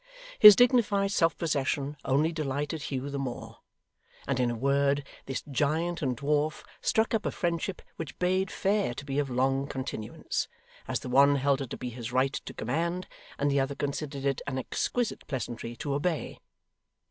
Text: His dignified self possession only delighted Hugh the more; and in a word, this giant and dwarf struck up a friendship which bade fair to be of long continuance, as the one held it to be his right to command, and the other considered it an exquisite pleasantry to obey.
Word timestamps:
His 0.39 0.55
dignified 0.55 1.11
self 1.11 1.37
possession 1.37 1.95
only 2.03 2.31
delighted 2.31 2.81
Hugh 2.81 3.11
the 3.11 3.19
more; 3.19 3.59
and 4.27 4.39
in 4.39 4.49
a 4.49 4.55
word, 4.55 5.05
this 5.27 5.43
giant 5.43 6.01
and 6.01 6.17
dwarf 6.17 6.63
struck 6.81 7.13
up 7.13 7.23
a 7.23 7.29
friendship 7.29 7.83
which 7.97 8.17
bade 8.17 8.49
fair 8.49 8.95
to 8.95 9.05
be 9.05 9.19
of 9.19 9.29
long 9.29 9.67
continuance, 9.67 10.47
as 10.87 11.01
the 11.01 11.09
one 11.09 11.35
held 11.35 11.61
it 11.61 11.69
to 11.69 11.77
be 11.77 11.91
his 11.91 12.11
right 12.11 12.33
to 12.33 12.53
command, 12.55 13.07
and 13.37 13.51
the 13.51 13.59
other 13.59 13.75
considered 13.75 14.25
it 14.25 14.41
an 14.47 14.57
exquisite 14.57 15.27
pleasantry 15.27 15.75
to 15.75 15.93
obey. 15.93 16.39